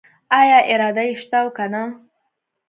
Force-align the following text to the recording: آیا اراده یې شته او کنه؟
آیا 0.39 0.59
اراده 0.71 1.03
یې 1.07 1.13
شته 1.21 1.37
او 1.43 1.47
کنه؟ 1.57 1.83